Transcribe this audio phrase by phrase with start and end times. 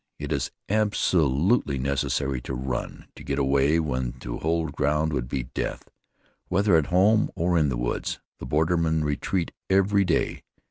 [0.17, 5.43] It is absolutely necessary to run, to get away when to hold ground would be
[5.53, 5.89] death.
[6.47, 10.41] Whether at home or in the woods, the bordermen retreat every day.